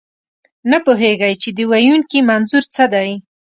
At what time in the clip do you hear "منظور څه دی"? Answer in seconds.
2.29-3.09